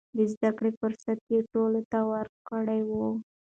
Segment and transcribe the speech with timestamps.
[0.17, 2.91] د زده کړې فرصت يې ټولو ته ورکړی و.